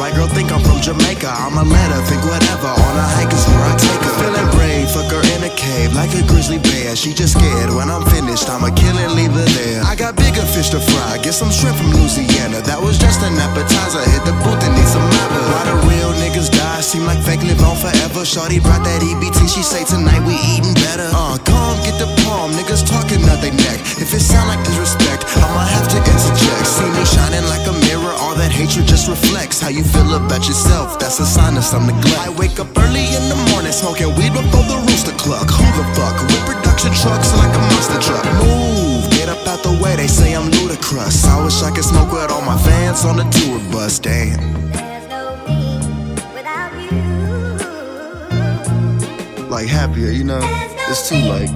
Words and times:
My 0.00 0.08
girl 0.16 0.32
think 0.32 0.48
I'm 0.48 0.64
from 0.64 0.80
Jamaica. 0.80 1.28
I'ma 1.28 1.60
let 1.60 1.92
her 1.92 2.00
think 2.08 2.24
whatever. 2.24 2.72
On 2.72 2.94
a 2.96 3.04
hike 3.20 3.28
is 3.36 3.44
where 3.44 3.68
I 3.68 3.76
take 3.76 4.00
her. 4.00 4.16
Feeling 4.16 4.48
brave, 4.56 4.88
fuck 4.88 5.12
her 5.12 5.20
in 5.36 5.44
a 5.44 5.52
cave 5.52 5.92
like 5.92 6.08
a 6.16 6.24
grizzly 6.24 6.56
bear. 6.56 6.96
She 6.96 7.12
just 7.12 7.36
scared 7.36 7.68
when 7.76 7.92
I'm 7.92 8.08
finished. 8.08 8.48
I'ma 8.48 8.72
kill 8.72 8.96
and 8.96 9.12
leave 9.12 9.36
her 9.36 9.48
there. 9.60 9.84
I 9.84 9.92
got 9.92 10.16
bigger 10.16 10.40
fish 10.56 10.72
to 10.72 10.80
fry. 10.80 11.20
Get 11.20 11.36
some 11.36 11.52
shrimp 11.52 11.76
from 11.76 11.92
Louisiana. 11.92 12.64
That 12.64 12.80
was 12.80 12.96
just 12.96 13.20
an 13.20 13.36
appetizer. 13.36 14.00
Hit 14.08 14.24
the 14.24 14.32
booth 14.40 14.64
and 14.64 14.72
need 14.72 14.88
some 14.88 15.04
lava. 15.04 15.40
Why 15.52 15.62
the 15.68 15.76
real 15.84 16.16
niggas 16.16 16.48
die? 16.48 16.80
Seem 16.80 17.04
like 17.04 17.20
fake 17.20 17.44
live 17.44 17.60
on 17.60 17.76
forever. 17.76 18.24
Shorty 18.24 18.56
brought 18.56 18.80
that 18.88 19.04
EBT. 19.04 19.52
She 19.52 19.60
say 19.60 19.84
tonight 19.84 20.24
we 20.24 20.32
eating 20.48 20.72
better. 20.80 21.12
Uh, 21.12 21.36
come 21.44 21.76
get 21.84 22.00
the 22.00 22.08
palm. 22.24 22.56
Niggas 22.56 22.88
talking 22.88 23.20
out 23.28 23.44
they 23.44 23.52
neck. 23.52 23.76
If 24.00 24.16
it 24.16 24.24
sound 24.24 24.48
like 24.48 24.64
Hatred 28.80 28.96
just 28.96 29.08
reflects 29.08 29.60
how 29.60 29.68
you 29.68 29.84
feel 29.84 30.14
about 30.14 30.48
yourself. 30.48 30.98
That's 30.98 31.20
a 31.20 31.26
sign 31.26 31.58
of 31.58 31.64
some 31.64 31.86
neglect. 31.86 32.16
I 32.18 32.30
wake 32.30 32.58
up 32.58 32.68
early 32.78 33.04
in 33.12 33.28
the 33.28 33.36
morning 33.52 33.72
smoking 33.72 34.08
weed 34.16 34.32
before 34.32 34.64
the 34.64 34.80
rooster 34.88 35.12
cluck. 35.20 35.50
Who 35.50 35.64
the 35.76 35.84
fuck? 35.92 36.16
With 36.16 36.40
production 36.48 36.92
trucks 36.96 37.30
like 37.36 37.54
a 37.54 37.58
monster 37.58 38.00
truck. 38.00 38.24
Move, 38.40 39.10
get 39.10 39.28
up 39.28 39.46
out 39.46 39.62
the 39.62 39.78
way. 39.84 39.96
They 39.96 40.06
say 40.06 40.34
I'm 40.34 40.50
ludicrous. 40.50 41.26
I 41.26 41.44
wish 41.44 41.62
I 41.62 41.70
could 41.70 41.84
smoke 41.84 42.10
with 42.10 42.30
all 42.30 42.40
my 42.40 42.56
fans 42.56 43.04
on 43.04 43.18
the 43.18 43.24
tour 43.24 43.60
bus. 43.70 43.98
Damn. 43.98 44.40
There's 44.72 45.06
no 45.08 45.36
me 45.44 45.76
without 46.32 46.72
you. 46.80 47.04
Like 49.44 49.68
happier, 49.68 50.10
you 50.10 50.24
know. 50.24 50.40
It's 50.88 51.06
too 51.06 51.20
like, 51.28 51.50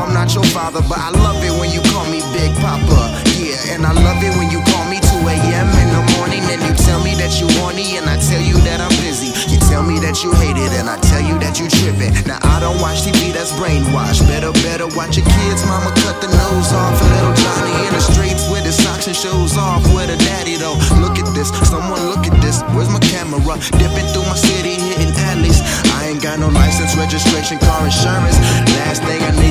I'm 0.00 0.16
not 0.16 0.32
your 0.32 0.48
father, 0.48 0.80
but 0.88 0.96
I 0.96 1.12
love 1.12 1.44
it 1.44 1.52
when 1.60 1.68
you 1.68 1.84
call 1.92 2.08
me 2.08 2.24
Big 2.32 2.48
Papa. 2.64 3.12
Yeah, 3.36 3.76
and 3.76 3.84
I 3.84 3.92
love 3.92 4.16
it 4.24 4.32
when 4.40 4.48
you 4.48 4.64
call 4.72 4.88
me 4.88 4.96
2 4.96 5.28
a.m. 5.28 5.68
in 5.76 5.88
the 5.92 6.04
morning 6.16 6.40
and 6.48 6.60
you 6.64 6.72
tell 6.88 7.04
me 7.04 7.12
that 7.20 7.36
you 7.36 7.44
horny 7.60 8.00
and 8.00 8.08
I 8.08 8.16
tell 8.16 8.40
you 8.40 8.56
that 8.64 8.80
I'm 8.80 8.92
busy. 9.04 9.36
You 9.52 9.60
tell 9.68 9.84
me 9.84 10.00
that 10.00 10.24
you 10.24 10.32
hate 10.40 10.56
it 10.56 10.72
and 10.80 10.88
I 10.88 10.96
tell 11.04 11.20
you 11.20 11.36
that 11.44 11.60
you 11.60 11.68
tripping. 11.68 12.16
Now 12.24 12.40
I 12.40 12.64
don't 12.64 12.80
watch 12.80 13.04
TV, 13.04 13.36
that's 13.36 13.52
brainwashed. 13.60 14.24
Better, 14.24 14.52
better 14.64 14.88
watch 14.96 15.20
your 15.20 15.28
kids. 15.28 15.60
Mama 15.68 15.92
cut 16.00 16.16
the 16.24 16.32
nose 16.32 16.72
off 16.72 16.96
of 16.96 17.08
little 17.20 17.36
Johnny 17.36 17.76
in 17.84 17.92
the 17.92 18.00
streets 18.00 18.48
with 18.48 18.64
his 18.64 18.80
socks 18.80 19.04
and 19.04 19.16
shoes 19.16 19.56
off 19.60 19.84
with 19.92 20.08
a 20.08 20.16
daddy 20.16 20.56
though. 20.56 20.80
Look 21.04 21.20
at 21.20 21.28
this, 21.36 21.52
someone 21.68 22.00
look 22.08 22.24
at 22.24 22.36
this. 22.40 22.64
Where's 22.72 22.88
my 22.88 23.00
camera? 23.04 23.36
Dipping 23.76 24.08
through 24.16 24.24
my 24.24 24.38
city, 24.38 24.80
hitting 24.80 25.12
alleys. 25.28 25.60
I 26.00 26.08
ain't 26.08 26.22
got 26.22 26.40
no 26.40 26.48
license, 26.48 26.96
registration, 26.96 27.60
car 27.60 27.84
insurance. 27.84 28.36
Last 28.80 29.04
thing 29.04 29.20
I 29.20 29.32
need 29.36 29.49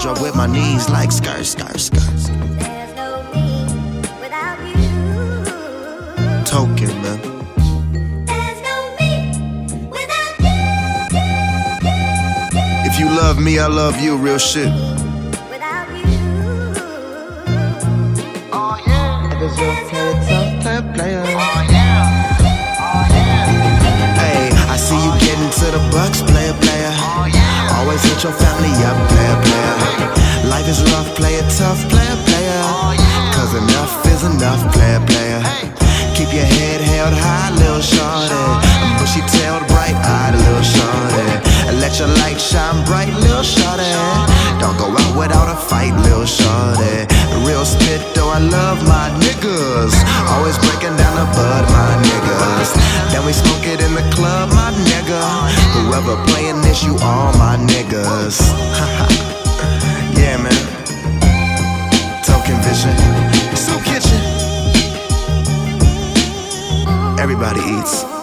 I 0.00 0.06
roll 0.06 0.14
a 0.14 0.16
blunt 0.16 0.18
up 0.18 0.22
with 0.22 0.34
my 0.34 0.46
knees 0.46 0.88
like 0.88 1.12
skirt, 1.12 1.44
skirt, 1.44 1.78
skirt. 1.78 2.00
There's 2.58 2.94
no 2.96 3.22
me 3.34 3.66
without 4.20 4.58
you. 4.60 5.44
Token, 6.44 6.88
man. 7.02 7.20
There's 8.26 8.60
no 8.62 8.76
me 8.98 9.10
without 9.90 10.38
you. 10.40 10.58
If 12.88 12.98
you 12.98 13.06
love 13.06 13.38
me, 13.38 13.58
I 13.58 13.66
love 13.66 14.00
you, 14.00 14.16
real 14.16 14.38
shit. 14.38 14.72
Without 15.50 15.88
you. 15.90 16.18
Oh 18.52 18.76
yeah. 18.86 19.28
There's 19.38 19.56
no 19.58 19.74
Player, 20.62 20.82
player. 20.94 21.22
Oh 21.26 21.64
yeah. 21.70 22.38
Oh 22.80 23.04
yeah. 23.10 24.16
Hey, 24.16 24.50
I 24.68 24.76
see 24.76 24.96
you 24.96 25.12
getting 25.20 25.50
to 25.50 25.66
the 25.70 25.80
bucks, 25.92 26.22
player, 26.22 26.54
player. 26.54 26.94
Oh 26.96 27.26
yeah. 27.32 27.78
Always 27.78 28.02
hit 28.02 28.22
your 28.22 28.32
family 28.32 28.72
up, 28.84 28.96
player, 29.08 29.36
player. 29.42 29.89
Is 30.70 30.86
rough, 30.94 31.16
play 31.16 31.34
it 31.34 31.50
tough, 31.58 31.82
player, 31.90 32.14
player. 32.30 32.62
Cause 33.34 33.58
enough 33.58 34.06
is 34.06 34.22
enough, 34.22 34.62
player, 34.70 35.02
player. 35.02 35.42
Keep 36.14 36.30
your 36.30 36.46
head 36.46 36.78
held 36.78 37.10
high, 37.10 37.50
little 37.58 37.82
shorty. 37.82 38.38
Bushy 39.02 39.18
tailed, 39.34 39.66
bright 39.66 39.98
eyed, 39.98 40.38
little 40.38 40.62
shorty. 40.62 41.26
Let 41.82 41.98
your 41.98 42.06
light 42.22 42.38
shine 42.38 42.86
bright, 42.86 43.10
little 43.18 43.42
shorty. 43.42 43.82
Don't 44.62 44.78
go 44.78 44.94
out 44.94 45.18
without 45.18 45.50
a 45.50 45.58
fight, 45.58 45.90
little 46.06 46.22
shorty. 46.22 47.02
Real 47.42 47.66
spit, 47.66 47.98
though 48.14 48.30
I 48.30 48.38
love 48.38 48.78
my 48.86 49.10
niggas. 49.26 49.90
Always 50.38 50.54
breaking 50.62 50.94
down 50.94 51.18
the 51.18 51.26
bud, 51.34 51.66
my 51.66 51.98
niggas. 51.98 52.70
Then 53.10 53.26
we 53.26 53.34
smoke 53.34 53.66
it 53.66 53.82
in 53.82 53.98
the 53.98 54.06
club, 54.14 54.54
my 54.54 54.70
nigga. 54.86 55.18
Whoever 55.74 56.14
playing 56.30 56.62
this, 56.62 56.86
you 56.86 56.94
all 57.02 57.34
my 57.42 57.58
niggas. 57.58 58.38
yeah, 60.20 60.36
man. 60.36 60.52
Token 62.24 62.60
Vision. 62.62 62.94
Soup 63.56 63.82
Kitchen. 63.84 64.20
Everybody 67.18 67.60
eats. 67.60 68.19